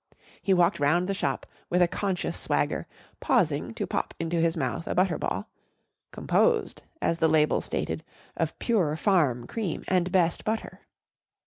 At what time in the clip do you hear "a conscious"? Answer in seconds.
1.79-2.35